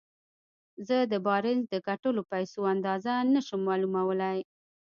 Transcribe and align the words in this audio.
زه 0.87 0.97
د 1.11 1.13
بارنس 1.25 1.63
د 1.69 1.75
ګټلو 1.87 2.21
پيسو 2.31 2.59
اندازه 2.73 3.13
نه 3.33 3.41
شم 3.47 3.61
معلومولای. 3.69 4.39